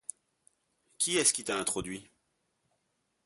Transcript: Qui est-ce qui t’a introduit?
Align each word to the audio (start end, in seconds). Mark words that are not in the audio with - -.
Qui 0.97 1.17
est-ce 1.17 1.31
qui 1.31 1.43
t’a 1.43 1.59
introduit? 1.59 2.09